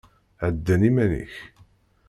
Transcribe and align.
Hedden 0.43 0.81
iman-ik! 0.89 1.33